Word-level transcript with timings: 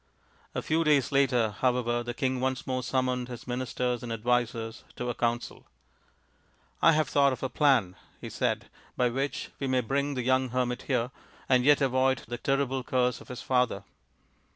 A 0.55 0.63
few 0.63 0.83
days 0.83 1.11
later, 1.11 1.51
however, 1.59 2.01
the 2.01 2.15
king 2.15 2.39
once 2.39 2.65
more 2.65 2.81
summoned 2.81 3.27
his 3.27 3.45
ministers 3.45 4.01
and 4.01 4.11
advisers 4.11 4.83
to 4.95 5.11
a 5.11 5.13
council." 5.13 5.67
I 6.81 6.93
have 6.93 7.07
thought 7.07 7.33
of 7.33 7.43
a 7.43 7.49
plan, 7.49 7.93
53 8.13 8.17
he 8.21 8.29
said," 8.31 8.65
by 8.97 9.09
which 9.09 9.51
we 9.59 9.67
may 9.67 9.81
bring 9.81 10.15
the 10.15 10.23
young 10.23 10.49
hermit 10.49 10.85
here, 10.87 11.11
and 11.47 11.63
yet 11.63 11.81
avoid 11.81 12.23
the 12.27 12.39
terrible 12.39 12.83
curse 12.83 13.21
of 13.21 13.27
his 13.27 13.43
father. 13.43 13.83